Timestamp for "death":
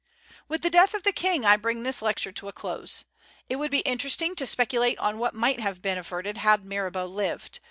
0.71-0.95